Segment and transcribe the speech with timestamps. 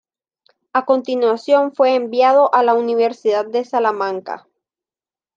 [0.73, 4.47] A continuación fue enviado a la Universidad de Salamanca.